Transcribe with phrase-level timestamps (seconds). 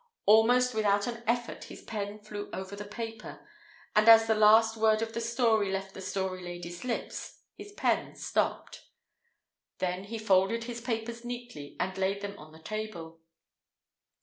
[0.25, 3.47] Almost without an effort his pen flew over the paper,
[3.95, 8.15] and as the last word of the story left the Story Lady's lips his pen
[8.15, 8.81] stopped.
[9.77, 13.19] Then he folded his papers neatly and laid them on the table.